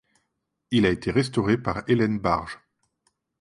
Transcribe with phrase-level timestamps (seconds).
[0.71, 2.57] Il a été restauré par Hélène Barge.